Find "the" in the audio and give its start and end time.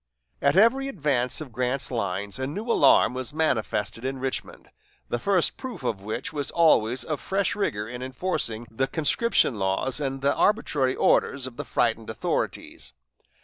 5.09-5.19, 8.71-8.87, 10.23-10.33, 11.55-11.65